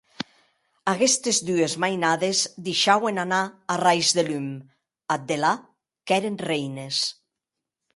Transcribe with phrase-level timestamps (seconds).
[0.93, 3.43] Aguestes dues mainades deishauen anar
[3.77, 4.51] arrais de lum;
[5.19, 5.57] ath delà,
[6.07, 7.09] qu’èren reines.